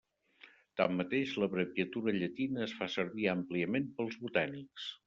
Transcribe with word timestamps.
Tanmateix, 0.79 1.35
l'abreviatura 1.43 2.17
llatina 2.17 2.67
es 2.69 2.75
fa 2.81 2.91
servir 2.99 3.31
àmpliament 3.39 3.91
pels 4.01 4.21
botànics. 4.27 4.95